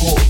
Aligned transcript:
cool. 0.00 0.29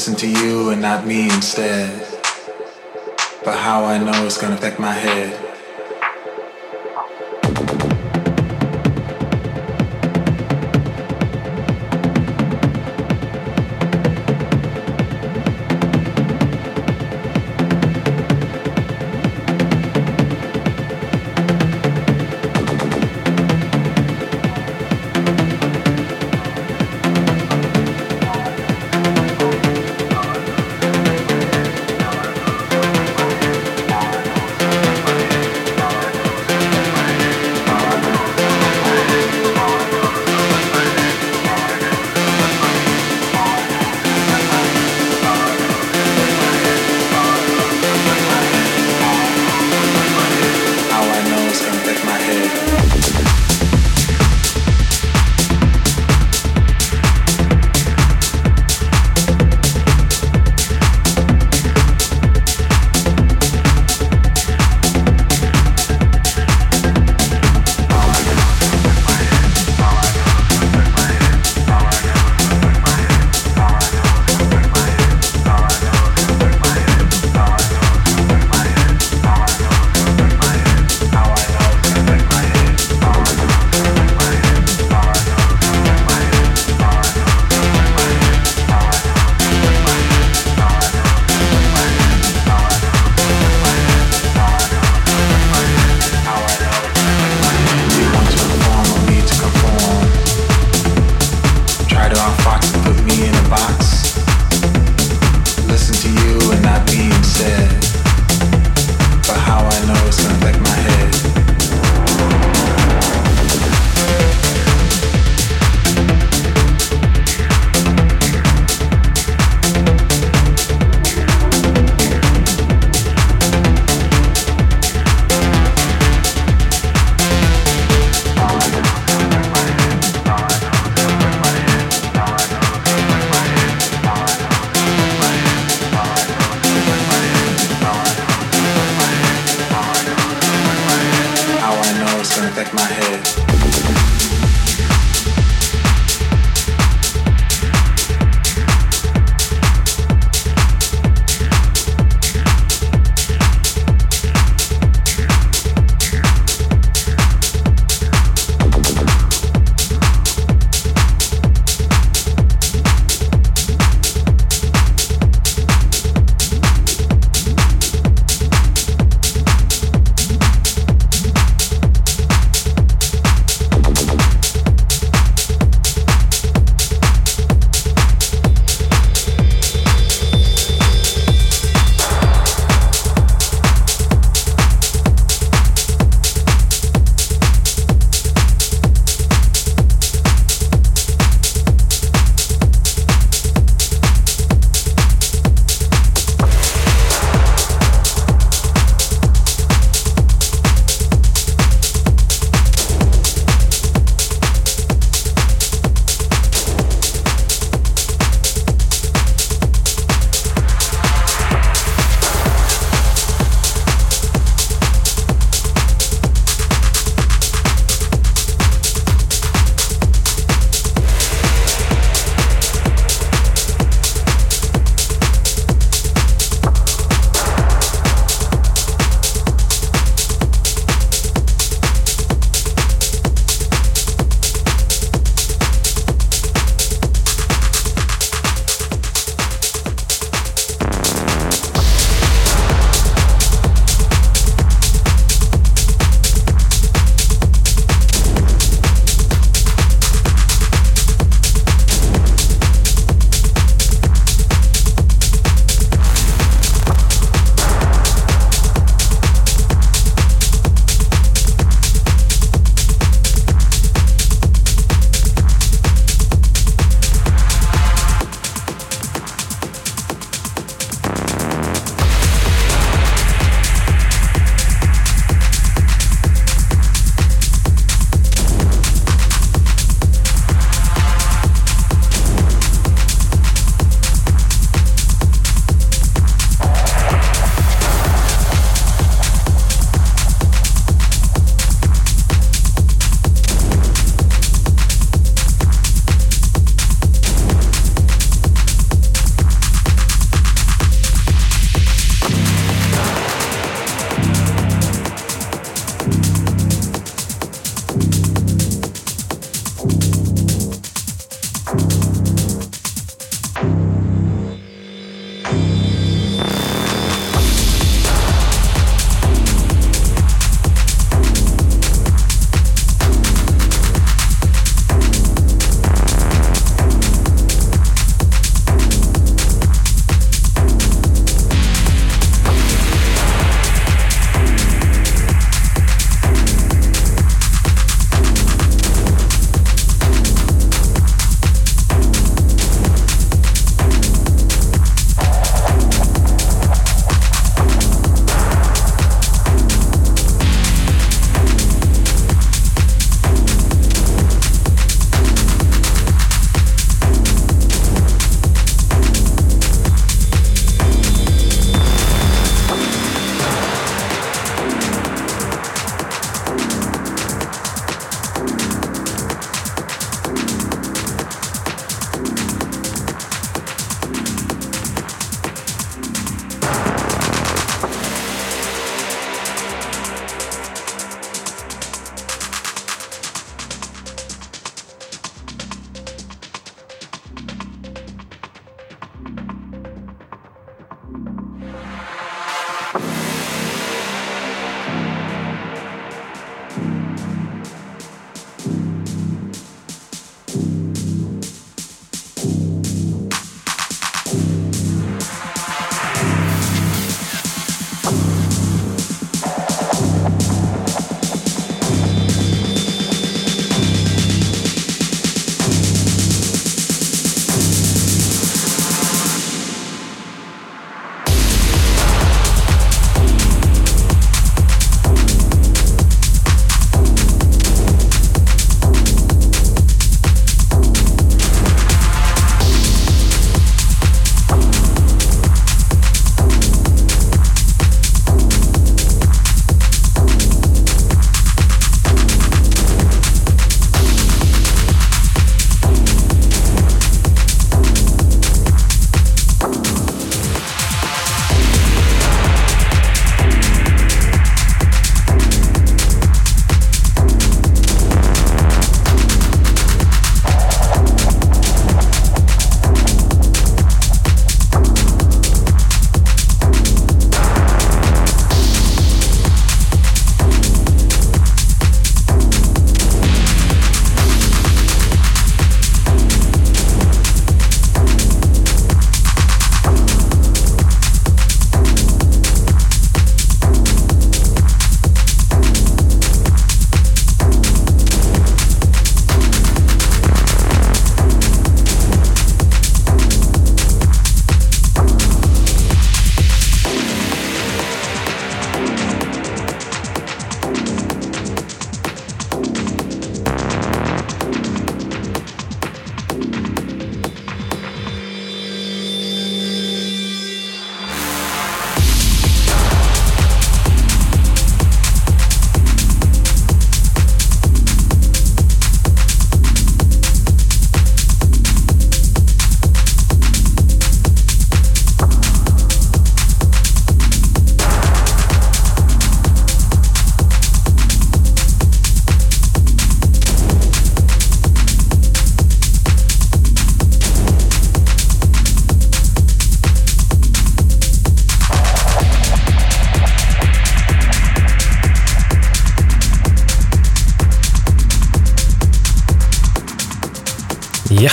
listen 0.00 0.16
to 0.16 0.26
you 0.26 0.70
and 0.70 0.80
not 0.80 1.06
me 1.06 1.24
instead. 1.24 1.90
But 3.44 3.58
how 3.58 3.84
I 3.84 3.98
know 3.98 4.24
it's 4.24 4.40
gonna 4.40 4.54
affect 4.54 4.78
my 4.80 4.92
head. 4.92 5.49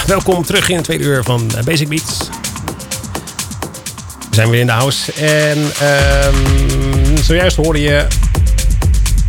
Welkom 0.08 0.44
terug 0.44 0.70
in 0.70 0.76
het 0.76 0.84
tweede 0.84 1.04
uur 1.04 1.24
van 1.24 1.52
eh, 1.56 1.64
Basic 1.64 1.88
Beats. 1.88 2.18
We 4.30 4.36
zijn 4.36 4.50
weer 4.50 4.60
in 4.60 4.66
de 4.66 4.72
house. 4.72 5.14
En 5.14 5.58
um, 5.58 7.18
zojuist 7.24 7.56
hoorde 7.56 7.82
je 7.82 8.08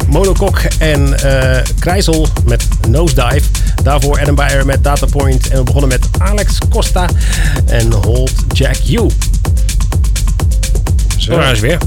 Monokok 0.08 0.58
en 0.78 1.16
uh, 1.24 1.56
Krijzel 1.78 2.26
met 2.44 2.68
Nosedive. 2.88 3.48
Daarvoor 3.82 4.20
Adam 4.20 4.34
Beyer 4.34 4.66
met 4.66 4.84
Datapoint. 4.84 5.48
En 5.48 5.58
we 5.58 5.62
begonnen 5.62 5.88
met 5.88 6.06
Alex 6.18 6.58
Costa 6.70 7.08
en 7.66 7.92
Hold 7.92 8.32
Jack 8.52 8.76
U. 8.88 9.06
Zo, 11.16 11.36
daar 11.36 11.52
is 11.52 11.60
weer. 11.60 11.78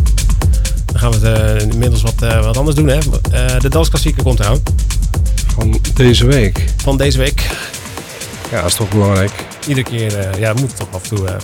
Dan 0.86 1.00
gaan 1.00 1.12
we 1.12 1.28
het 1.28 1.62
uh, 1.62 1.70
inmiddels 1.72 2.02
wat, 2.02 2.24
uh, 2.24 2.44
wat 2.44 2.58
anders 2.58 2.76
doen. 2.76 2.88
Hè? 2.88 3.00
de 3.60 3.70
dansklassieker 3.70 4.24
komt 4.24 4.40
eraan. 4.40 4.60
Van 5.54 5.80
deze 5.94 6.26
week. 6.26 6.66
Van 6.78 6.98
deze 6.98 7.18
week. 7.18 7.50
Ja, 8.52 8.62
dat 8.62 8.70
is 8.70 8.76
toch 8.76 8.90
belangrijk. 8.90 9.32
Iedere 9.68 9.90
keer, 9.90 10.18
uh, 10.18 10.40
ja, 10.40 10.54
we 10.54 10.60
moeten 10.60 10.78
toch 10.78 10.94
af 10.94 11.04
en 11.04 11.16
toe 11.16 11.28
uh, 11.28 11.36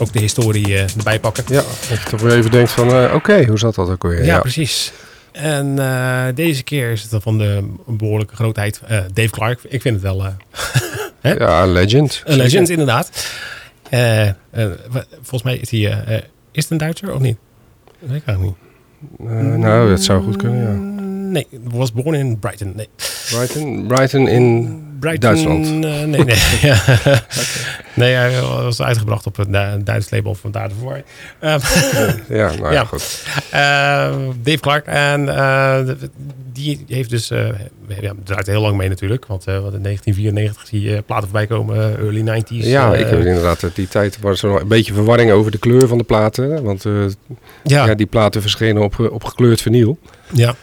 ook 0.00 0.12
de 0.12 0.18
historie 0.18 0.68
uh, 0.68 0.96
erbij 0.96 1.20
pakken. 1.20 1.44
Ja, 1.48 1.62
dat 1.88 2.02
je 2.02 2.08
toch 2.10 2.20
weer 2.20 2.36
even 2.36 2.50
denkt 2.50 2.70
van, 2.70 3.04
oké, 3.04 3.14
okay, 3.14 3.46
hoe 3.46 3.58
zat 3.58 3.74
dat 3.74 3.90
ook 3.90 4.02
weer? 4.02 4.18
Ja, 4.18 4.24
ja. 4.24 4.40
precies. 4.40 4.92
En 5.32 5.74
deze 6.34 6.62
keer 6.62 6.90
is 6.90 7.02
het 7.10 7.22
van 7.22 7.38
de 7.38 7.68
behoorlijke 7.86 8.34
grootheid 8.34 8.80
Dave 9.12 9.30
Clark. 9.30 9.60
Ik 9.68 9.80
vind 9.80 9.94
het 9.94 10.04
wel... 10.04 10.22
ja, 11.22 11.62
een 11.62 11.72
legend. 11.72 12.22
Een 12.24 12.36
legend, 12.36 12.68
inderdaad. 12.68 13.10
volgens 15.12 15.42
mij 15.42 15.56
is 15.56 15.70
hij... 15.70 15.80
is 16.52 16.62
het 16.62 16.70
een 16.70 16.78
Duitser 16.78 17.14
of 17.14 17.20
niet? 17.20 17.36
Dat 18.00 18.10
weet 18.10 18.20
ik 18.20 18.26
eigenlijk 18.26 18.56
niet. 19.18 19.58
nou, 19.58 19.88
dat 19.88 20.02
zou 20.02 20.22
goed 20.22 20.36
kunnen, 20.36 20.60
ja. 20.60 20.94
Nee, 21.30 21.46
was 21.62 21.92
born 21.92 22.14
in 22.14 22.38
Brighton. 22.38 22.72
Nee. 22.76 22.88
Brighton, 23.30 23.86
Brighton 23.86 24.28
in 24.28 24.85
Brighton, 25.00 25.20
Duitsland? 25.20 25.66
Uh, 25.66 26.04
nee, 26.04 26.24
nee. 26.24 26.36
ja. 26.62 26.82
okay. 26.88 27.20
Nee, 27.94 28.14
hij 28.14 28.40
was 28.40 28.82
uitgebracht 28.82 29.26
op 29.26 29.38
een 29.38 29.84
Duits 29.84 30.10
label 30.10 30.34
van 30.34 30.50
daarvoor. 30.50 31.02
Ja, 32.28 32.52
nou 32.54 32.72
ja, 32.72 32.84
goed. 32.84 33.24
Uh, 33.54 33.58
Dave 34.42 34.60
Clark. 34.60 34.86
En 34.86 35.24
die 36.52 36.84
heeft 36.88 37.10
dus... 37.10 37.28
ja, 38.00 38.12
draait 38.24 38.46
heel 38.46 38.60
lang 38.60 38.76
mee 38.76 38.88
natuurlijk. 38.88 39.26
Want, 39.26 39.44
want 39.44 39.74
in 39.74 39.82
1994 39.82 40.66
zie 40.66 40.80
je 40.80 41.02
platen 41.02 41.28
voorbij 41.28 41.46
komen. 41.46 41.98
early 41.98 42.42
90s. 42.42 42.66
Ja, 42.66 42.94
ik 42.94 43.06
heb 43.06 43.18
inderdaad 43.18 43.70
die 43.74 43.88
tijd... 43.88 44.18
was 44.20 44.42
er 44.42 44.60
een 44.60 44.68
beetje 44.68 44.92
verwarring 44.94 45.30
over 45.30 45.50
de 45.50 45.58
kleur 45.58 45.88
van 45.88 45.98
de 45.98 46.04
platen. 46.04 46.62
Want 46.62 46.84
ja. 47.62 47.86
ja. 47.86 47.94
die 47.94 48.06
platen 48.06 48.42
verschenen 48.42 48.82
op, 48.82 48.98
op 48.98 49.24
gekleurd 49.24 49.62
vinyl. 49.62 49.98
Ja. 50.32 50.54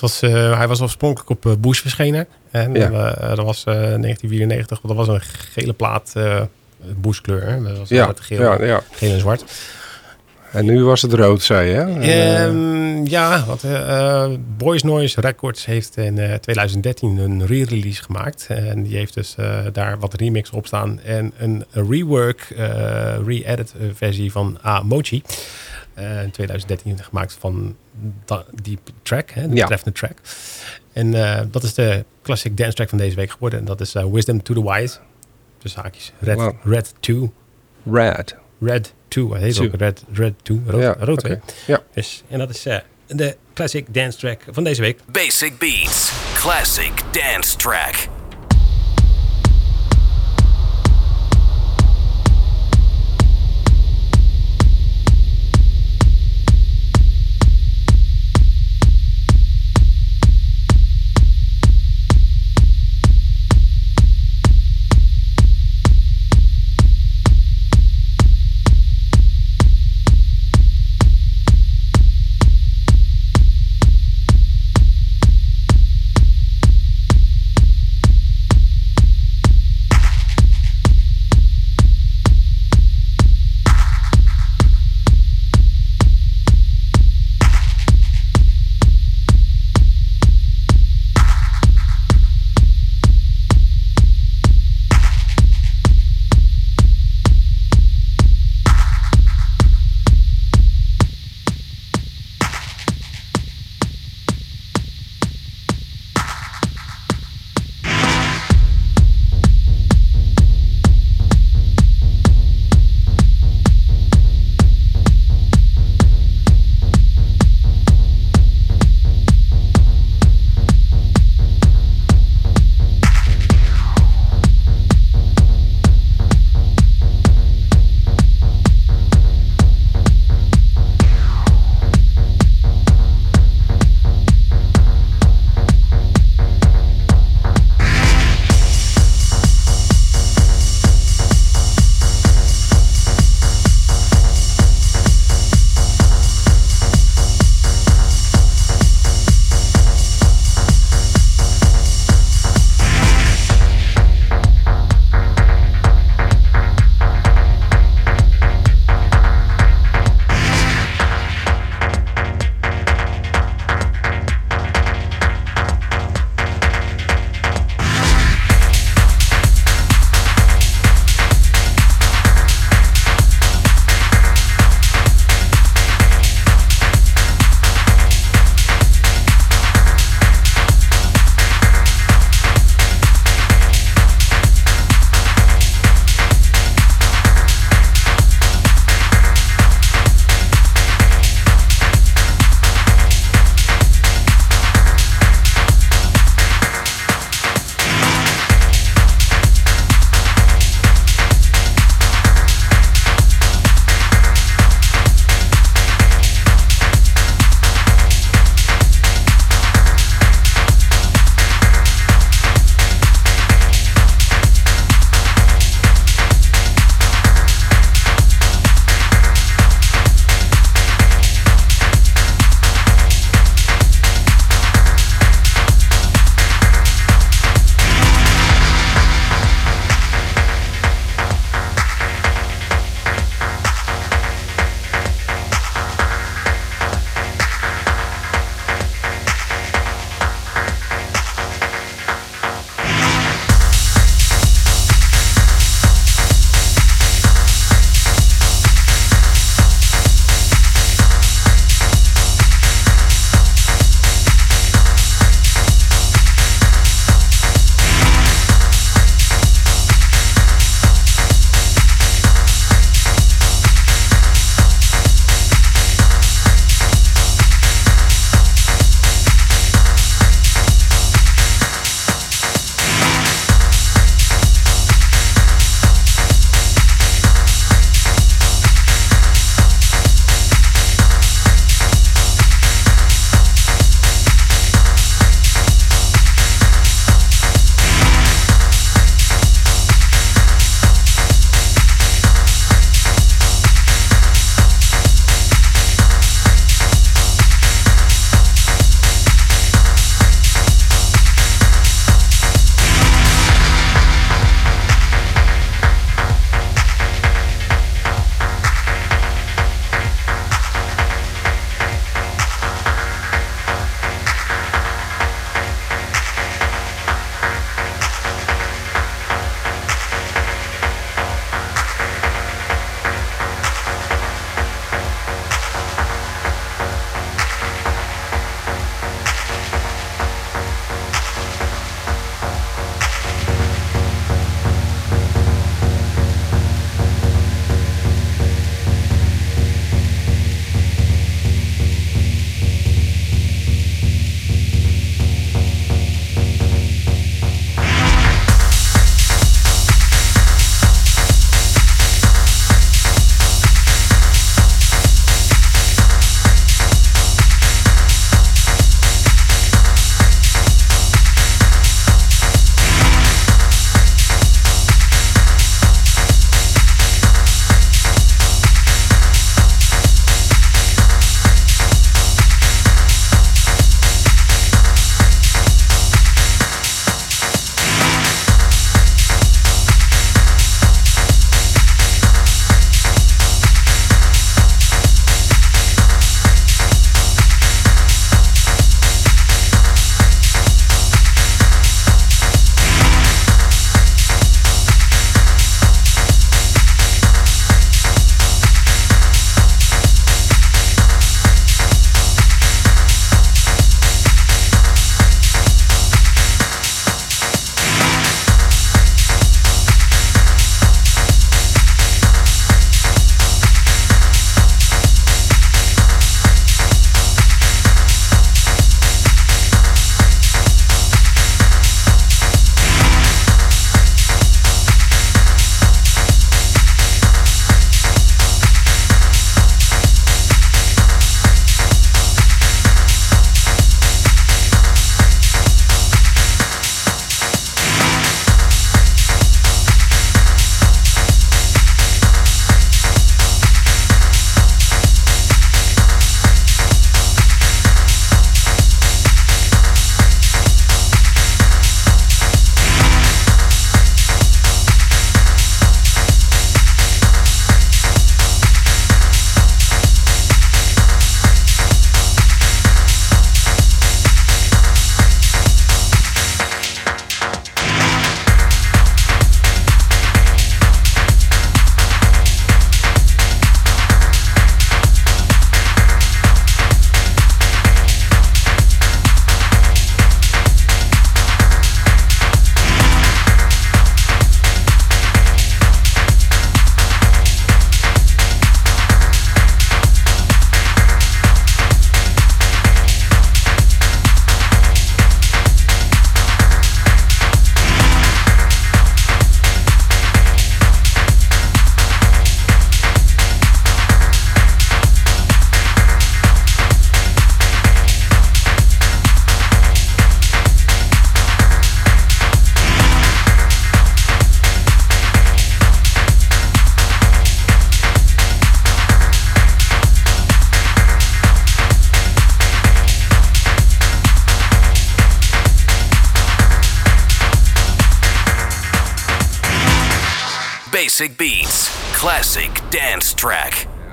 Was, 0.00 0.22
uh, 0.22 0.56
hij 0.56 0.68
was 0.68 0.80
oorspronkelijk 0.80 1.30
op 1.30 1.46
uh, 1.46 1.52
Bush 1.58 1.80
verschenen. 1.80 2.26
En 2.50 2.74
ja. 2.74 2.90
uh, 2.90 3.28
dat 3.36 3.44
was 3.44 3.64
1994, 3.64 4.80
dat 4.80 4.96
was 4.96 5.08
een 5.08 5.20
gele 5.20 5.72
plaat, 5.72 6.12
Bush 6.96 7.20
kleur. 7.20 7.62
Dat 7.62 7.78
was 7.78 7.88
ja. 7.88 8.12
geel, 8.20 8.40
ja, 8.40 8.64
ja. 8.64 8.82
geel 8.90 9.12
en 9.12 9.20
zwart. 9.20 9.44
En 10.52 10.64
nu 10.64 10.84
was 10.84 11.02
het 11.02 11.12
rood, 11.12 11.42
zei 11.42 11.70
je? 11.70 11.78
Um, 12.42 13.06
ja, 13.06 13.44
want 13.46 13.64
Boys 14.56 14.82
Noise 14.82 15.20
Records 15.20 15.64
heeft 15.64 15.96
in 15.96 16.38
2013 16.40 17.18
een 17.18 17.46
re-release 17.46 18.02
gemaakt. 18.02 18.46
En 18.48 18.82
die 18.82 18.96
heeft 18.96 19.14
dus 19.14 19.34
daar 19.72 19.98
wat 19.98 20.14
remix 20.14 20.50
op 20.50 20.66
staan. 20.66 21.00
En 21.00 21.32
een 21.38 21.64
rework, 21.70 22.54
re-edit 23.26 23.74
versie 23.94 24.32
van 24.32 24.58
A 24.64 24.82
Mochi. 25.98 26.22
in 26.22 26.30
2013 26.30 27.04
gemaakt 27.04 27.36
van 27.38 27.76
die 28.62 28.78
track, 29.02 29.30
hè, 29.30 29.48
de 29.48 29.54
ja. 29.54 29.60
betreffende 29.62 29.98
track. 29.98 30.18
En 30.92 31.14
uh, 31.14 31.40
dat 31.50 31.62
is 31.62 31.74
de 31.74 32.04
classic 32.22 32.56
dance 32.56 32.74
track 32.74 32.88
van 32.88 32.98
deze 32.98 33.16
week 33.16 33.30
geworden. 33.30 33.58
En 33.58 33.64
dat 33.64 33.80
is 33.80 33.94
uh, 33.94 34.04
Wisdom 34.04 34.42
to 34.42 34.54
the 34.54 34.72
Wise. 34.72 34.98
Dus 35.58 35.74
haakjes. 35.74 36.12
Red, 36.18 36.36
wow. 36.36 36.54
Red 36.64 36.94
2. 37.00 37.30
Red. 37.90 38.36
Red 38.60 38.94
2. 39.08 39.30
Hij 39.30 39.40
heet 39.40 39.54
Two. 39.54 39.64
ook 39.64 39.74
Red, 39.74 40.04
Red 40.12 40.34
2. 40.42 40.60
Rood, 40.66 40.82
ja, 40.82 40.96
rood 40.98 41.24
okay. 41.24 41.40
ja. 41.66 41.82
Dus, 41.94 42.22
en 42.28 42.38
dat 42.38 42.50
is 42.50 42.66
uh, 42.66 42.76
de 43.06 43.36
classic 43.54 43.94
dance 43.94 44.18
track 44.18 44.42
van 44.50 44.64
deze 44.64 44.80
week. 44.80 44.98
Basic 45.12 45.58
Beats. 45.58 46.12
Classic 46.34 46.92
dance 47.12 47.56
track. 47.56 48.17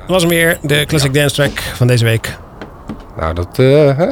Dat 0.05 0.13
was 0.13 0.21
hem 0.21 0.31
weer, 0.31 0.57
de 0.61 0.83
Classic 0.87 1.13
Dance 1.13 1.35
Track 1.35 1.59
van 1.59 1.87
deze 1.87 2.03
week. 2.03 2.37
Nou, 3.19 3.33
dat... 3.33 3.59
Uh, 3.59 3.97
hè? 3.97 4.07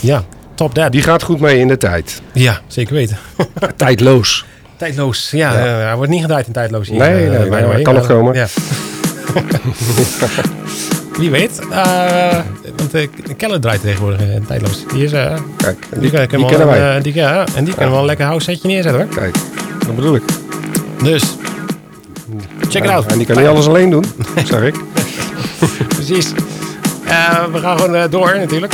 Ja, 0.00 0.24
top 0.54 0.74
that. 0.74 0.92
Die 0.92 1.02
gaat 1.02 1.22
goed 1.22 1.40
mee 1.40 1.58
in 1.58 1.68
de 1.68 1.76
tijd. 1.76 2.22
Ja, 2.32 2.60
zeker 2.66 2.94
weten. 2.94 3.18
Tijdloos. 3.76 4.44
Tijdloos, 4.76 5.30
ja. 5.30 5.52
ja. 5.52 5.66
Uh, 5.66 5.84
hij 5.84 5.96
wordt 5.96 6.10
niet 6.10 6.20
gedraaid 6.20 6.46
in 6.46 6.52
tijdloos 6.52 6.88
hier. 6.88 6.98
Nee, 6.98 7.28
nee, 7.28 7.48
nee, 7.50 7.62
nee 7.66 7.82
kan 7.82 7.94
nog 7.94 8.06
komen. 8.06 8.34
Ja. 8.34 8.46
Wie 11.18 11.30
weet. 11.30 11.60
Uh, 11.70 12.38
want 12.76 12.94
uh, 12.94 13.08
Keller 13.36 13.60
draait 13.60 13.80
tegenwoordig 13.80 14.20
uh, 14.20 14.46
tijdloos. 14.46 14.84
Die 14.92 15.04
is... 15.04 15.10
Kijk, 15.10 15.86
die, 15.90 16.10
die, 16.10 16.10
die, 16.10 16.46
kennen 16.46 16.66
wij. 16.66 17.00
die, 17.00 17.14
ja, 17.14 17.44
en 17.54 17.64
die 17.64 17.74
kunnen 17.74 17.92
wel 17.92 18.00
een 18.00 18.06
lekker 18.06 18.26
house 18.26 18.44
setje 18.50 18.68
neerzetten 18.68 19.00
hoor. 19.00 19.14
Kijk, 19.14 19.36
dat 19.86 19.96
bedoel 19.96 20.14
ik. 20.14 20.22
Dus, 21.02 21.22
check 22.68 22.84
it 22.84 22.90
out. 22.90 23.06
En 23.06 23.18
die 23.18 23.26
kan 23.26 23.36
niet 23.36 23.46
alles 23.46 23.66
alleen 23.66 23.90
doen, 23.90 24.04
zeg 24.44 24.62
ik. 24.62 24.74
Precies. 25.96 26.32
we 27.52 27.58
gaan 27.58 27.78
gewoon 27.78 28.10
door 28.10 28.38
natuurlijk. 28.38 28.72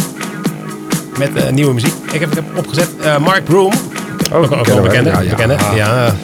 Met 1.18 1.50
nieuwe 1.50 1.74
muziek. 1.74 1.92
Ik 2.12 2.20
heb, 2.20 2.34
heb 2.34 2.44
opgezet 2.56 2.88
Mark 3.20 3.44
Broom. 3.44 3.72
Oh, 4.32 4.38
ook, 4.38 4.52
ook 4.52 4.66
wel 4.66 4.80
bekende. 4.80 5.10
Ja, 5.10 5.20
ja. 5.20 5.30
bekende. 5.30 5.56
ja. 5.74 6.14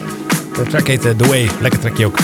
De 0.53 0.63
track 0.63 0.87
heet 0.87 1.01
The 1.01 1.27
Way. 1.27 1.49
Lekker 1.59 1.79
trackje 1.79 2.05
ook. 2.05 2.17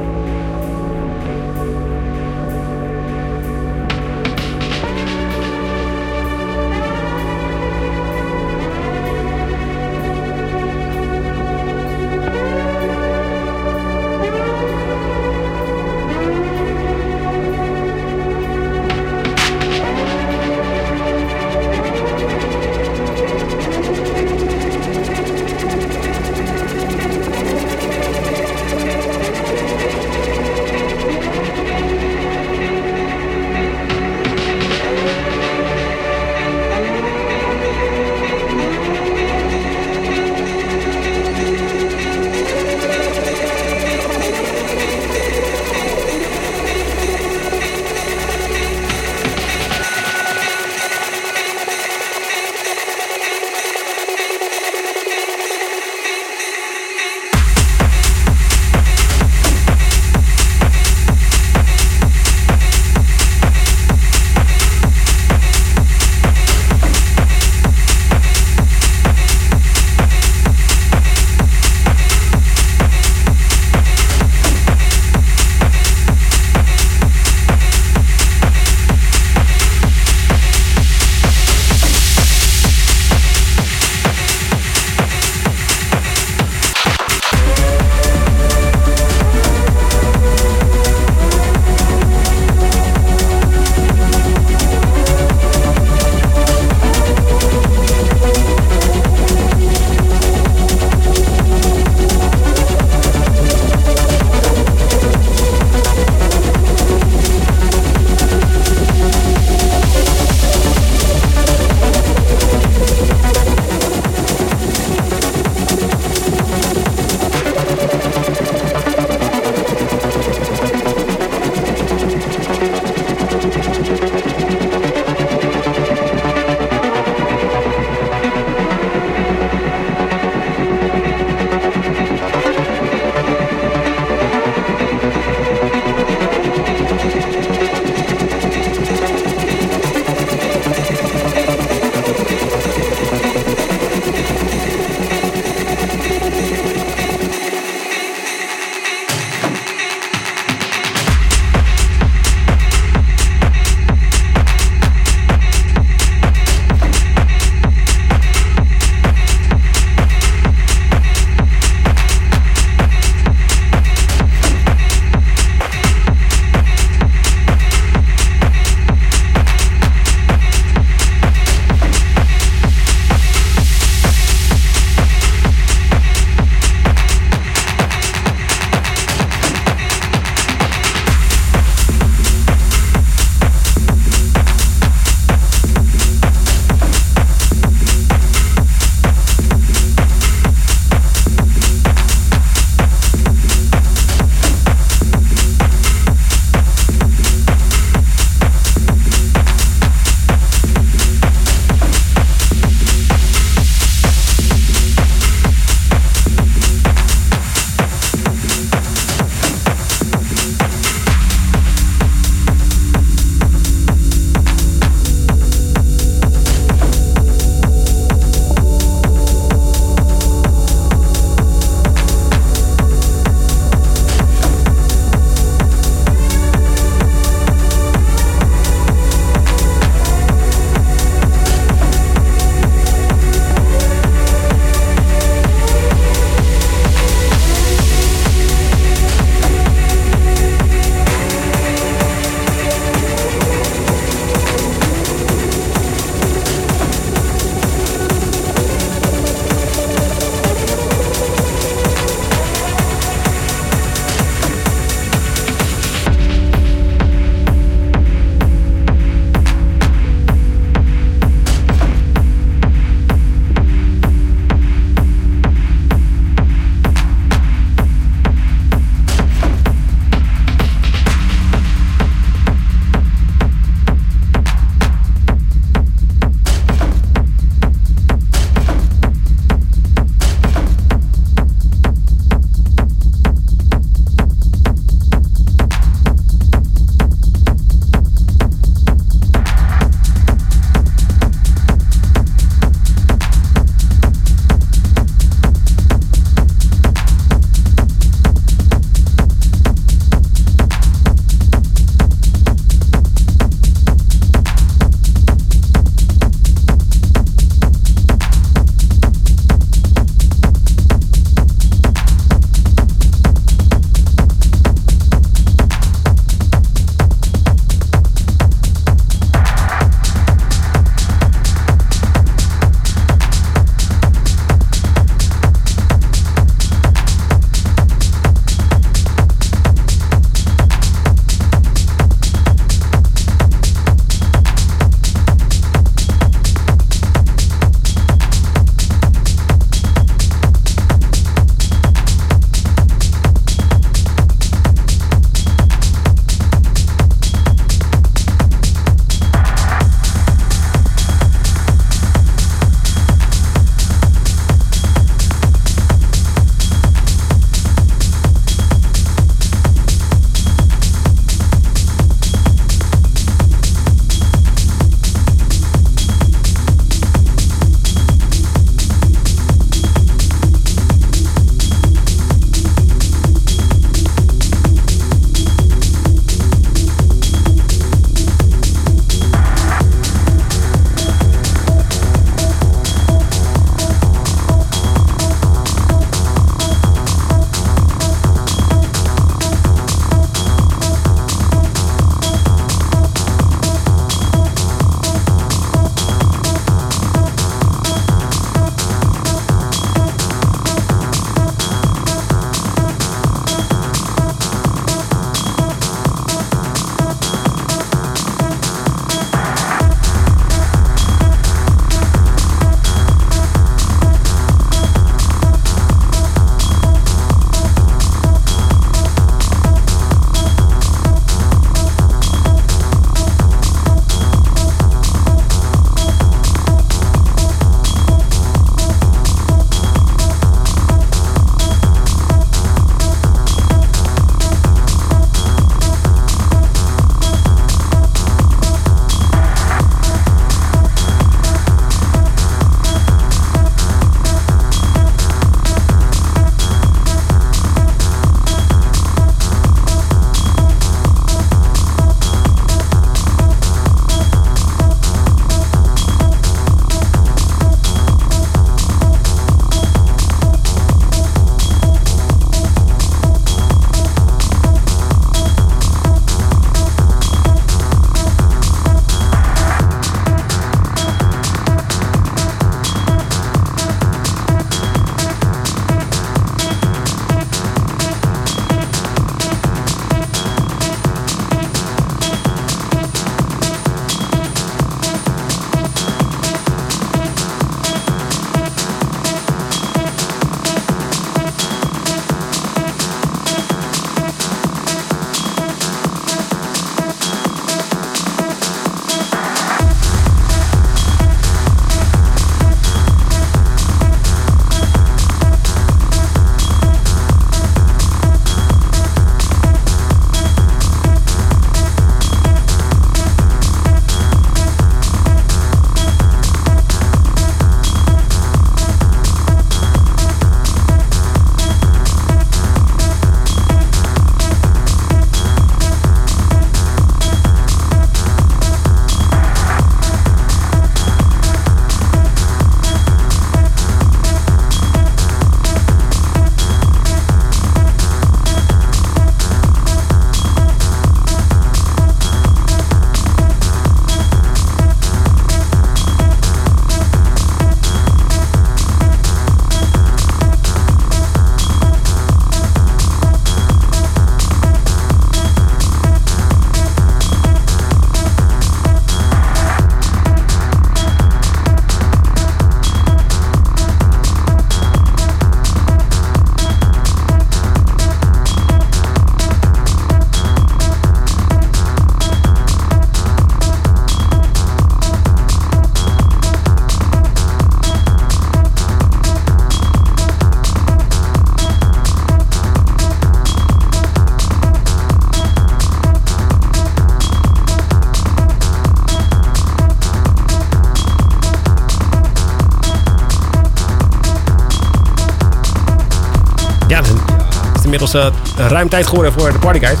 Inmiddels 598.14 598.70
ruim 598.70 598.88
tijd 598.88 599.06
geworden 599.06 599.32
voor 599.32 599.52
de 599.52 599.58
partyguide. 599.58 600.00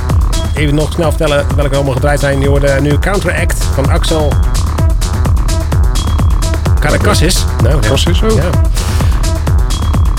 Even 0.54 0.74
nog 0.74 0.92
snel 0.92 1.08
vertellen 1.08 1.46
welke 1.56 1.74
allemaal 1.74 1.94
gedraaid 1.94 2.20
zijn. 2.20 2.40
Je 2.40 2.48
hoorde 2.48 2.80
nu 2.80 2.98
Counteract 2.98 3.64
van 3.74 3.90
Axel 3.90 4.32
Caracassis. 6.80 7.44
Nou, 7.62 7.80
Cassis, 7.80 8.22
oh. 8.22 8.30
Ja. 8.30 8.50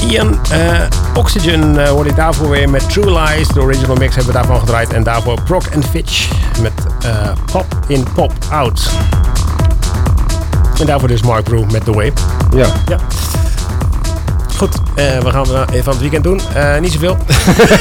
Ian 0.07 0.39
uh, 0.51 0.81
Oxygen 1.13 1.75
uh, 1.75 1.87
hoorde 1.87 2.09
ik 2.09 2.15
daarvoor 2.15 2.49
weer 2.49 2.69
met 2.69 2.89
True 2.89 3.19
Lies. 3.19 3.47
De 3.47 3.61
original 3.61 3.95
mix 3.95 4.15
hebben 4.15 4.33
we 4.33 4.39
daarvan 4.39 4.59
gedraaid. 4.59 4.93
En 4.93 5.03
daarvoor 5.03 5.41
Proc 5.41 5.63
and 5.75 5.85
Fitch 5.85 6.31
met 6.61 6.73
uh, 7.05 7.31
Pop 7.51 7.65
in 7.87 8.07
Pop 8.13 8.33
Out. 8.49 8.89
En 10.79 10.85
daarvoor 10.85 11.07
dus 11.07 11.21
Mark 11.21 11.43
Brew 11.43 11.71
met 11.71 11.85
The 11.85 11.91
Wave. 11.91 12.13
Ja. 12.55 12.65
ja. 12.85 12.97
Goed, 14.61 14.75
uh, 14.75 15.19
we 15.19 15.29
gaan 15.29 15.45
even 15.45 15.83
van 15.83 15.93
het 15.93 16.01
weekend 16.01 16.23
doen. 16.23 16.41
Uh, 16.55 16.79
niet 16.79 16.91
zoveel. 16.91 17.17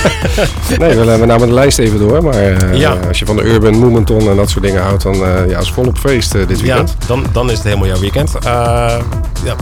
nee, 0.79 0.97
we, 0.97 1.19
we 1.19 1.27
namen 1.27 1.49
de 1.49 1.55
lijst 1.55 1.79
even 1.79 1.99
door. 1.99 2.23
Maar 2.23 2.75
ja. 2.77 2.97
als 3.09 3.19
je 3.19 3.27
van 3.27 3.37
de 3.37 3.43
Urban 3.43 3.79
Momenton 3.79 4.29
en 4.29 4.37
dat 4.37 4.51
soort 4.51 4.65
dingen 4.65 4.83
houdt, 4.83 5.03
dan 5.03 5.17
ja, 5.49 5.59
is 5.59 5.71
volop 5.71 5.99
feest 5.99 6.33
dit 6.33 6.61
weekend. 6.61 6.97
Ja, 6.99 7.07
dan, 7.07 7.25
dan 7.33 7.51
is 7.51 7.57
het 7.57 7.65
helemaal 7.65 7.87
jouw 7.87 8.01
weekend. 8.01 8.33
ja, 8.43 9.57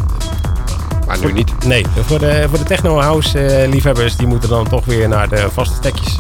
maar 1.07 1.19
nu 1.21 1.33
niet. 1.33 1.53
Nee, 1.67 1.85
voor 2.07 2.19
de, 2.19 2.47
voor 2.49 2.59
de 2.59 2.65
techno-house-liefhebbers, 2.65 4.17
die 4.17 4.27
moeten 4.27 4.49
dan 4.49 4.69
toch 4.69 4.85
weer 4.85 5.09
naar 5.09 5.29
de 5.29 5.47
vaste 5.53 5.75
stekjes. 5.75 6.19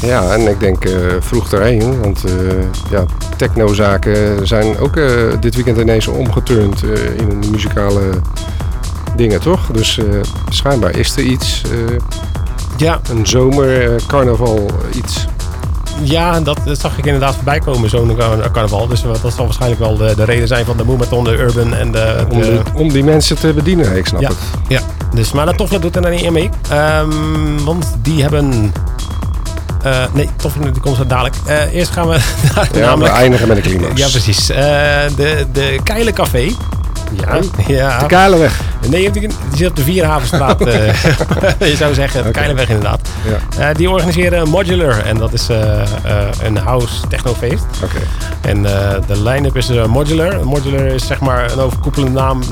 Ja, 0.00 0.32
en 0.32 0.48
ik 0.48 0.60
denk 0.60 0.84
uh, 0.84 0.94
vroeg 1.20 1.52
erheen, 1.52 2.00
want 2.00 2.24
uh, 2.26 2.32
ja, 2.90 3.04
technozaken 3.36 4.46
zijn 4.46 4.78
ook 4.78 4.96
uh, 4.96 5.32
dit 5.40 5.54
weekend 5.54 5.78
ineens 5.78 6.06
omgeturnd 6.06 6.82
in 7.16 7.40
de 7.40 7.48
muzikale 7.50 8.10
dingen, 9.16 9.40
toch? 9.40 9.66
Dus 9.72 9.98
schijnbaar 10.48 10.96
is 10.96 11.16
er 11.16 11.22
iets. 11.22 11.62
ja. 12.76 13.00
Een 13.10 13.26
zomer, 13.26 14.02
carnaval, 14.06 14.70
iets. 14.94 15.26
Ja, 16.02 16.40
dat, 16.40 16.58
dat, 16.64 16.80
zag 16.80 16.98
ik 16.98 17.04
inderdaad 17.04 17.34
voorbij 17.34 17.58
komen, 17.58 17.90
zo'n 17.90 18.16
carnaval. 18.52 18.86
Dus 18.86 19.02
dat 19.02 19.34
zal 19.34 19.44
waarschijnlijk 19.44 19.80
wel 19.80 19.96
de, 19.96 20.14
de 20.16 20.24
reden 20.24 20.48
zijn 20.48 20.64
van 20.64 20.76
de 20.76 20.84
Moematon, 20.84 21.24
de 21.24 21.38
Urban 21.38 21.74
en 21.74 21.92
de... 21.92 22.26
Om, 22.30 22.40
de, 22.40 22.62
om 22.74 22.92
die 22.92 23.04
mensen 23.04 23.38
te 23.38 23.52
bedienen, 23.52 23.96
ik 23.96 24.06
snap 24.06 24.20
ja, 24.20 24.28
het. 24.28 24.38
Ja, 24.68 24.80
dus, 25.14 25.32
maar 25.32 25.46
dat 25.46 25.56
Toffler 25.56 25.80
doet 25.80 25.96
er 25.96 26.10
niet 26.10 26.30
mee. 26.30 26.50
Um, 26.72 27.64
want 27.64 27.96
die 28.02 28.22
hebben... 28.22 28.72
Uh, 29.86 30.04
nee, 30.12 30.28
Toffler 30.36 30.72
die 30.72 30.82
komt 30.82 30.96
zo 30.96 31.06
dadelijk. 31.06 31.36
Uh, 31.46 31.74
eerst 31.74 31.90
gaan 31.90 32.08
we 32.08 32.14
ja, 32.72 32.78
namelijk... 32.78 33.12
we 33.12 33.18
eindigen 33.18 33.48
met 33.48 33.56
de 33.56 33.62
climax. 33.62 34.00
Ja, 34.00 34.08
precies. 34.08 34.50
Uh, 34.50 34.56
de, 35.16 35.46
de 35.52 35.78
Keilencafé 35.82 36.54
ja, 37.12 37.40
ja. 37.66 37.98
De 37.98 38.06
Keilenweg. 38.06 38.60
Nee, 38.88 39.10
die, 39.10 39.28
zit 39.54 39.68
op 39.68 39.76
de 39.76 39.82
Vierhavenstraat. 39.82 40.60
uh, 40.66 40.86
je 41.70 41.76
zou 41.76 41.94
zeggen, 41.94 42.22
de 42.22 42.28
okay. 42.28 42.32
Keilenweg 42.32 42.68
inderdaad. 42.68 43.08
Ja. 43.56 43.70
Uh, 43.70 43.76
die 43.76 43.90
organiseren 43.90 44.48
Modular. 44.48 44.98
En 44.98 45.16
dat 45.16 45.32
is 45.32 45.50
uh, 45.50 45.82
een 46.42 46.56
house 46.56 47.06
technofeest. 47.08 47.64
Oké. 47.82 47.84
Okay. 47.84 48.02
En 48.40 48.62
de 49.06 49.22
line-up 49.22 49.56
is 49.56 49.70
Modular. 49.86 50.46
Modular 50.46 50.86
is 50.86 51.06
zeg 51.06 51.20
maar 51.20 51.52
een 51.52 51.58
overkoepelende 51.58 52.20
naam. 52.20 52.42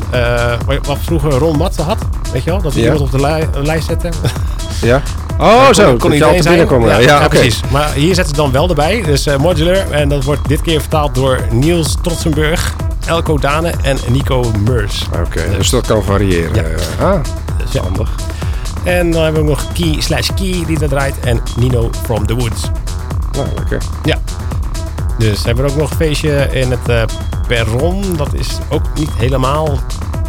wat 0.83 0.99
vroeger 1.01 1.31
Ron 1.31 1.57
Matze 1.57 1.83
had. 1.83 1.99
Weet 2.33 2.45
je 2.45 2.51
wel? 2.51 2.63
Dat 2.63 2.73
hij 2.73 2.83
ja. 2.83 2.93
iemand 2.93 3.13
op 3.13 3.21
de 3.21 3.27
li 3.27 3.67
lijst 3.67 3.87
zette. 3.87 4.09
ja. 4.83 5.03
Oh, 5.39 5.73
zo. 5.73 5.85
Kon, 5.85 5.99
kon 5.99 6.13
iedereen 6.13 6.43
binnenkomen. 6.43 6.89
Ja, 6.89 6.99
ja, 6.99 7.21
ja 7.21 7.29
precies. 7.29 7.61
Maar 7.71 7.93
hier 7.93 8.15
zetten 8.15 8.35
ze 8.35 8.41
dan 8.41 8.53
wel 8.53 8.69
erbij. 8.69 9.03
Dus 9.03 9.27
Modular. 9.39 9.91
En 9.91 10.09
dat 10.09 10.25
wordt 10.25 10.49
dit 10.49 10.61
keer 10.61 10.81
vertaald 10.81 11.15
door 11.15 11.41
Niels 11.51 11.97
Trotsenburg. 12.03 12.75
Elko 13.07 13.39
Dane 13.39 13.73
en 13.83 13.97
Nico 14.09 14.53
Meurs. 14.65 15.07
Oké, 15.25 15.45
dus, 15.49 15.57
dus, 15.57 15.71
dat 15.71 15.87
kan 15.87 16.03
variëren. 16.03 16.55
Ja. 16.55 17.05
Ah, 17.05 17.21
dat 17.59 17.69
is 17.73 17.77
handig. 17.77 18.11
En 18.85 19.11
dan 19.11 19.23
hebben 19.23 19.43
we 19.43 19.49
nog 19.49 19.73
Key 19.73 20.01
slash 20.01 20.29
Key 20.35 20.65
die 20.67 20.79
dat 20.79 20.89
draait 20.89 21.21
en 21.21 21.43
Nino 21.57 21.91
from 22.05 22.27
the 22.27 22.35
Woods. 22.35 22.71
Nou, 23.33 23.47
lekker. 23.57 23.83
Ja. 24.03 24.19
Dus 25.19 25.45
hebben 25.45 25.65
we 25.65 25.71
ook 25.71 25.77
nog 25.77 25.91
een 25.91 25.97
feestje 25.97 26.49
in 26.51 26.71
het 26.71 26.89
uh, 26.89 27.03
Perron. 27.47 28.17
Dat 28.17 28.35
is 28.35 28.59
ook 28.69 28.83
niet 28.95 29.11
helemaal 29.17 29.79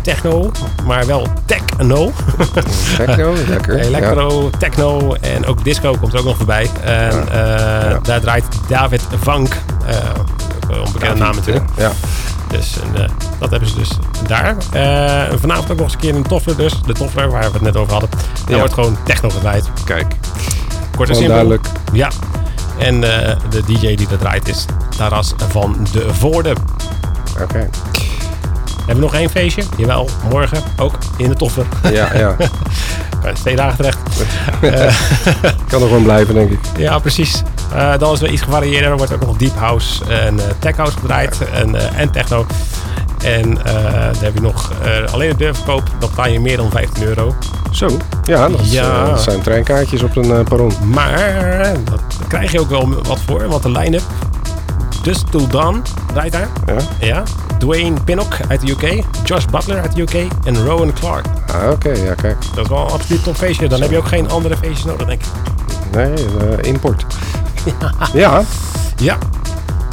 techno, 0.01 0.51
maar 0.86 1.05
wel 1.05 1.28
techno. 1.45 2.11
Techno, 2.97 3.34
lekker. 3.47 3.80
Electro, 3.88 4.49
techno 4.57 5.13
en 5.13 5.45
ook 5.45 5.63
disco 5.63 5.95
komt 5.99 6.13
er 6.13 6.19
ook 6.19 6.26
nog 6.26 6.38
voorbij. 6.38 6.69
En 6.84 7.26
ja. 7.32 7.91
Uh, 7.91 7.97
daar 8.03 8.21
draait 8.21 8.45
David 8.67 9.01
Vank, 9.21 9.55
uh, 9.89 10.80
ook 10.80 10.86
een 10.86 10.91
bekende 10.93 11.19
naam 11.19 11.36
natuurlijk. 11.36 11.65
Ja. 11.78 11.91
Dus 12.54 12.80
en, 12.82 13.01
uh, 13.01 13.08
dat 13.39 13.49
hebben 13.49 13.70
ze 13.70 13.76
dus 13.76 13.89
daar. 14.28 14.56
Uh, 14.76 15.38
vanavond 15.39 15.72
ook 15.72 15.78
nog 15.78 15.86
eens 15.86 15.93
een 15.93 15.99
keer 15.99 16.16
een 16.16 16.24
Toffler 16.24 16.58
dus. 16.58 16.82
De 16.86 16.93
Toffler 16.93 17.30
waar 17.30 17.41
we 17.41 17.54
het 17.54 17.62
net 17.62 17.78
over 17.78 17.91
hadden. 17.91 18.10
Daar 18.10 18.20
ja. 18.47 18.58
wordt 18.58 18.74
gewoon 18.74 18.97
techno 19.04 19.30
gedraaid. 19.30 19.70
Kijk. 19.86 20.16
Kort 20.95 21.10
en 21.10 21.16
simpel. 21.16 21.34
duidelijk. 21.34 21.68
Ja. 21.93 22.10
En 22.78 22.95
uh, 22.95 23.01
de 23.49 23.64
DJ 23.66 23.95
die 23.95 24.08
dat 24.08 24.20
draait 24.20 24.47
is 24.47 24.66
Taras 24.97 25.34
van 25.49 25.88
de 25.91 26.14
Voorde. 26.14 26.56
Oké. 27.34 27.43
Okay. 27.43 27.70
Hebben 28.78 28.95
we 28.95 29.01
nog 29.01 29.14
één 29.14 29.30
feestje? 29.30 29.64
Jawel, 29.78 30.10
morgen 30.30 30.64
ook 30.78 30.97
in 31.18 31.30
de 31.30 31.36
Toffler. 31.36 31.66
Ja, 31.91 32.18
ja. 32.18 32.36
Twee 33.34 33.56
dagen 33.56 33.78
terecht. 33.78 33.97
kan 35.70 35.82
er 35.82 35.88
gewoon 35.88 36.04
blijven, 36.04 36.34
denk 36.34 36.51
ik. 36.51 36.60
Ja, 36.78 36.99
precies. 36.99 37.43
Uh, 37.74 37.97
dan 37.97 38.14
is 38.14 38.22
er 38.22 38.30
iets 38.30 38.41
gevarieerder. 38.41 38.91
Er 38.91 38.97
wordt 38.97 39.14
ook 39.14 39.26
nog 39.26 39.38
deep 39.38 39.55
house 39.55 40.05
en 40.05 40.36
uh, 40.36 40.43
tech 40.59 40.76
house 40.76 40.97
gedraaid 40.97 41.38
en, 41.53 41.76
uh, 41.76 41.99
en 41.99 42.11
techno. 42.11 42.45
En 43.24 43.53
dan 43.53 44.24
heb 44.24 44.34
je 44.34 44.41
nog 44.41 44.72
alleen 45.11 45.30
de 45.30 45.36
deurverkoop. 45.36 45.84
Dan 45.99 46.09
betaal 46.09 46.28
je 46.28 46.39
meer 46.39 46.57
dan 46.57 46.72
15 46.72 47.03
euro. 47.03 47.36
Zo, 47.72 47.89
ja, 48.24 48.49
dat, 48.49 48.72
ja. 48.72 49.05
dat 49.05 49.22
zijn 49.22 49.41
treinkaartjes 49.41 50.03
op 50.03 50.16
een 50.16 50.43
perron. 50.43 50.72
Maar 50.86 51.74
dat, 51.84 52.01
daar 52.20 52.28
krijg 52.28 52.51
je 52.51 52.59
ook 52.59 52.70
wel 52.70 53.03
wat 53.03 53.20
voor. 53.26 53.47
Want 53.47 53.64
de 53.64 53.72
line-up 53.72 54.01
dus 55.03 55.24
Till 55.30 55.47
Dawn 55.47 55.82
draait 56.14 56.32
daar. 56.32 56.49
Ja. 56.66 56.76
ja. 56.99 57.24
Dwayne 57.57 58.01
Pinnock 58.01 58.38
uit 58.47 58.61
de 58.61 58.72
UK. 58.72 59.03
Josh 59.24 59.45
Butler 59.45 59.82
uit 59.82 59.95
de 59.95 60.01
UK. 60.01 60.32
En 60.43 60.66
Rowan 60.66 60.93
Clark. 60.93 61.26
Ah, 61.47 61.64
oké. 61.64 61.72
Okay. 61.72 62.03
Ja, 62.03 62.14
kijk. 62.14 62.36
Dat 62.55 62.64
is 62.64 62.70
wel 62.70 62.86
een 62.86 62.91
absoluut 62.91 63.24
top 63.24 63.36
feestje. 63.36 63.68
Dan 63.68 63.78
Zo. 63.78 63.84
heb 63.84 63.93
je 63.93 63.97
ook 63.97 64.07
geen 64.07 64.30
andere 64.30 64.57
feestjes 64.57 64.84
nodig, 64.84 65.07
denk 65.07 65.22
ik. 65.22 65.28
Nee, 65.91 66.11
uh, 66.11 66.72
import. 66.72 67.05
ja. 68.14 68.43
Ja. 68.95 69.18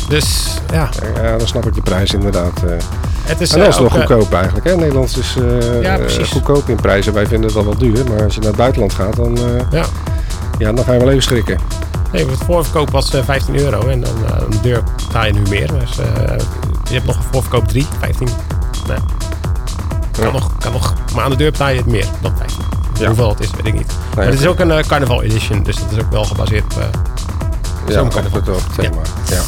Dus, 0.09 0.59
ja. 0.73 0.89
Ja, 1.23 1.37
dan 1.37 1.47
snap 1.47 1.67
ik 1.67 1.75
de 1.75 1.83
prijs 1.83 2.13
inderdaad. 2.13 2.63
Uh. 2.65 2.71
Het 3.23 3.41
is, 3.41 3.53
en 3.53 3.59
dat 3.59 3.69
is 3.69 3.75
uh, 3.75 3.83
nog 3.83 3.93
goedkoop 3.93 4.33
eigenlijk. 4.33 4.67
Hè? 4.67 4.77
Nederlands 4.77 5.17
is 5.17 5.37
uh, 5.37 5.83
ja, 5.83 5.99
goedkoop 6.27 6.69
in 6.69 6.77
prijzen. 6.77 7.13
Wij 7.13 7.27
vinden 7.27 7.49
het 7.49 7.59
al 7.59 7.65
wat 7.65 7.81
duur. 7.81 8.05
Maar 8.09 8.23
als 8.23 8.35
je 8.35 8.41
naar 8.41 8.49
het 8.49 8.59
buitenland 8.59 8.95
gaat, 8.95 9.17
dan, 9.17 9.39
ja. 9.71 9.85
Ja, 10.59 10.73
dan 10.73 10.85
ga 10.85 10.93
je 10.93 10.99
wel 10.99 11.11
even 11.11 11.23
schrikken. 11.23 11.59
Nee, 12.13 12.27
het 12.27 12.39
voorverkoop 12.45 12.91
was 12.91 13.11
15 13.11 13.57
euro. 13.57 13.89
En 13.89 14.01
dan 14.01 14.15
de 14.51 14.61
deur 14.61 14.83
ga 15.13 15.25
je 15.25 15.33
nu 15.33 15.43
meer. 15.49 15.71
Dus 15.79 15.95
je 16.85 16.95
hebt 16.95 17.07
nog 17.07 17.17
een 17.17 17.23
voorverkoop 17.31 17.69
3, 17.69 17.87
15. 18.01 18.29
Nee. 18.89 18.97
Kan, 20.13 20.25
ja. 20.25 20.33
nog, 20.33 20.51
kan 20.59 20.73
nog. 20.73 20.95
Maar 21.15 21.25
aan 21.25 21.31
de 21.31 21.37
deur 21.37 21.51
betaal 21.51 21.69
je 21.69 21.77
het 21.77 21.87
meer 21.87 22.07
dan 22.21 22.33
15. 22.37 22.59
Ja. 22.99 23.07
Hoeveel 23.07 23.29
het 23.29 23.41
is, 23.41 23.51
weet 23.51 23.67
ik 23.67 23.75
niet. 23.75 23.87
Nee, 23.87 23.97
maar 24.17 24.25
het 24.25 24.41
is 24.41 24.47
ook 24.47 24.59
een 24.59 24.87
carnaval 24.87 25.23
edition. 25.23 25.63
Dus 25.63 25.77
dat 25.77 25.93
is 25.93 25.99
ook 25.99 26.11
wel 26.11 26.25
gebaseerd 26.25 26.65
op... 26.65 26.91
Uh, 27.91 27.97
ja, 27.97 28.03
op 28.03 28.13
het 28.13 28.75
thema. 28.75 28.97
Ja. 29.27 29.35
ja. 29.35 29.43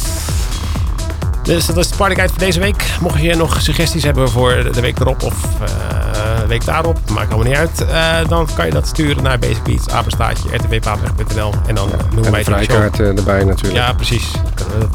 Dus 1.43 1.65
dat 1.65 1.77
is 1.77 1.89
de 1.89 1.95
partyguide 1.95 2.33
voor 2.33 2.43
deze 2.43 2.59
week. 2.59 2.85
Mocht 3.01 3.21
je 3.21 3.35
nog 3.35 3.61
suggesties 3.61 4.03
hebben 4.03 4.29
voor 4.29 4.69
de 4.71 4.81
week 4.81 4.99
erop 4.99 5.23
of 5.23 5.33
uh, 5.61 6.39
de 6.41 6.47
week 6.47 6.65
daarop, 6.65 7.09
maakt 7.09 7.33
allemaal 7.33 7.47
niet 7.47 7.57
uit. 7.57 7.85
Uh, 7.89 8.29
dan 8.29 8.47
kan 8.55 8.65
je 8.65 8.71
dat 8.71 8.87
sturen 8.87 9.23
naar 9.23 9.39
Basic 9.39 9.63
Beats, 9.63 9.89
apenstaatje, 9.89 10.49
en 10.51 11.75
dan 11.75 11.89
uh, 11.89 11.95
noemen 12.13 12.31
wij 12.31 12.39
het 12.39 12.49
vrijkaart 12.49 12.99
erbij 12.99 13.43
natuurlijk. 13.43 13.85
Ja, 13.85 13.93
precies. 13.93 14.31
Dan 14.31 14.53
kunnen 14.55 14.79
we 14.79 14.87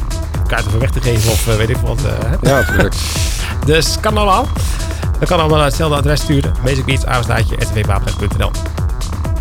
kaarten 0.47 0.71
voor 0.71 0.79
weg 0.79 0.91
te 0.91 1.01
geven 1.01 1.31
of 1.31 1.45
weet 1.45 1.69
ik 1.69 1.77
wat. 1.77 1.99
ja, 2.41 2.59
natuurlijk. 2.59 2.95
dus 3.65 3.97
kan 3.99 4.17
allemaal. 4.17 4.47
Dan 5.19 5.27
kan 5.27 5.39
allemaal 5.39 5.57
naar 5.57 5.67
hetzelfde 5.67 5.97
adres 5.97 6.21
sturen. 6.21 6.53
Basic 6.63 6.85
Beats, 6.85 7.05
apenstaatje, 7.05 7.55
rtvpapenrecht.nl 7.55 8.51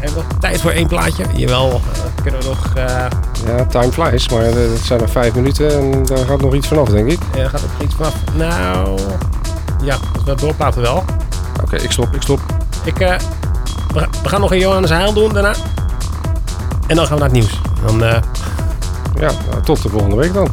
hebben 0.01 0.22
we 0.22 0.28
nog 0.28 0.40
tijd 0.40 0.61
voor 0.61 0.70
één 0.70 0.86
plaatje? 0.86 1.24
Jawel, 1.34 1.68
uh, 1.68 2.22
kunnen 2.22 2.40
we 2.40 2.46
nog... 2.46 2.72
Uh... 2.76 2.84
Ja, 3.46 3.64
time 3.64 3.92
flies, 3.92 4.28
maar 4.28 4.42
het 4.42 4.80
zijn 4.82 5.01
nog 5.01 5.11
vijf 5.11 5.34
minuten 5.34 5.78
en 5.78 6.07
daar 6.07 6.26
gaat 6.26 6.40
nog 6.40 6.55
iets 6.55 6.68
vanaf, 6.68 6.88
denk 6.88 7.11
ik. 7.11 7.18
Ja, 7.34 7.49
gaat 7.49 7.62
ook 7.62 7.82
iets 7.82 7.94
vanaf. 7.94 8.14
Nou, 8.34 8.99
ja, 9.82 9.96
als 10.14 10.24
we 10.24 10.34
doorpraten 10.34 10.82
wel. 10.82 10.96
Oké, 10.96 11.62
okay, 11.62 11.80
ik 11.80 11.90
stop, 11.90 12.14
ik 12.14 12.22
stop. 12.22 12.40
Ik, 12.84 13.01
uh, 13.01 13.14
we, 13.92 14.07
we, 14.22 14.28
gaan 14.28 14.40
nog 14.40 14.53
een 14.53 14.59
Johannes 14.59 14.90
Heil 14.90 15.12
doen 15.12 15.32
daarna. 15.32 15.55
En 16.86 16.96
dan 16.96 17.07
gaan 17.07 17.14
we 17.14 17.20
naar 17.20 17.30
het 17.30 17.38
nieuws. 17.38 17.61
Dan, 17.86 17.99
ja, 19.18 19.30
nou, 19.51 19.62
tot 19.64 19.82
de 19.82 19.88
volgende 19.88 20.16
week 20.16 20.32
dan. 20.32 20.49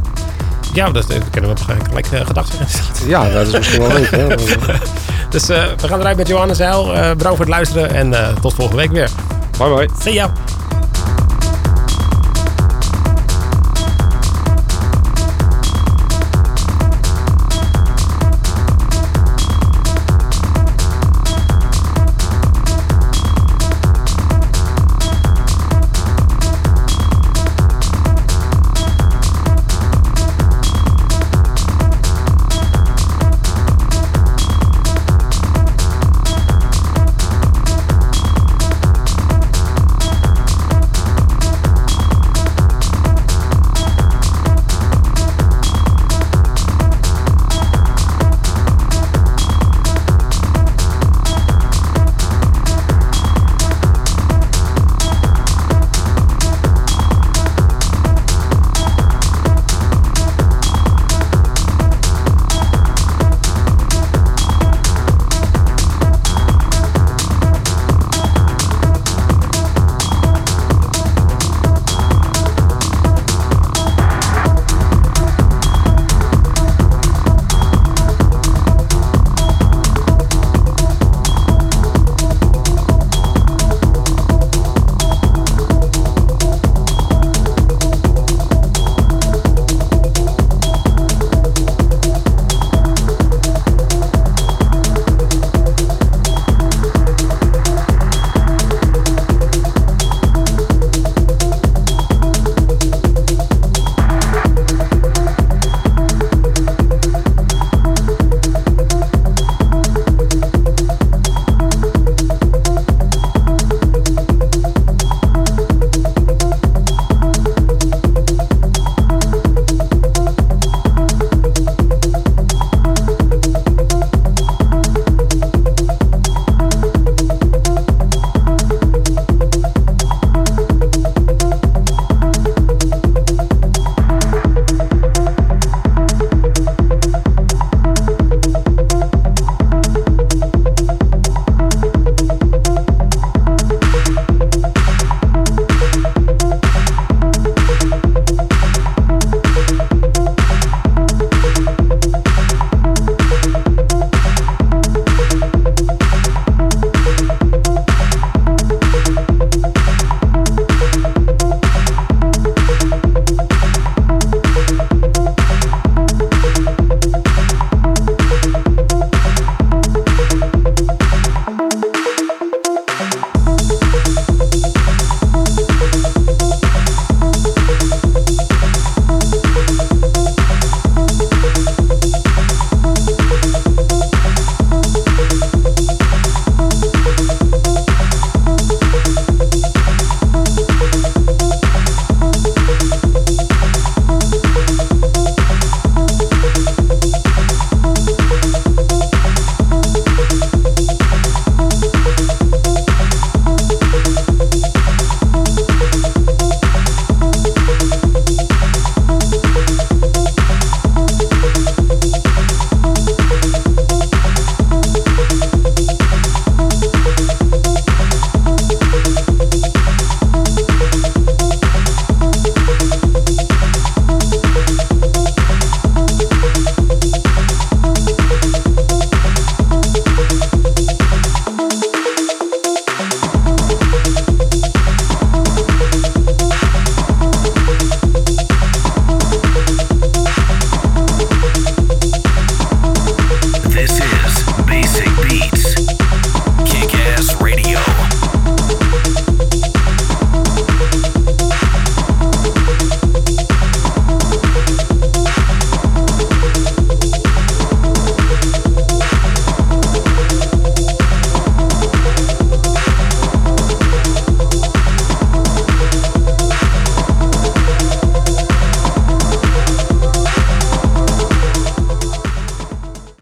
Ja, 0.74 0.90
dat, 0.90 1.08
dat 1.08 1.30
kunnen 1.32 1.56
we 1.56 1.62
gelijk 1.88 2.12
uh, 2.12 2.26
gedacht 2.26 2.54
zeggen. 2.54 3.08
Ja, 3.10 3.30
dat 3.30 3.48
is 3.48 3.54
misschien 3.54 3.82
wel 3.82 3.94
leuk. 3.94 4.12
Hè? 4.12 4.28
dus 5.30 5.46
we 5.46 5.88
gaan 5.88 6.00
eruit 6.00 6.18
met 6.18 6.28
Johannes 6.28 6.58
Heil. 6.58 6.86
Bedankt 6.94 7.24
voor 7.24 7.40
het 7.40 7.48
luisteren 7.48 7.90
en 7.90 8.36
tot 8.42 8.54
volgende 8.54 8.82
week 8.82 8.92
weer. 8.92 9.10
Bye 9.58 9.70
bye. 9.70 9.88
See 9.96 10.16
ya. 10.16 10.28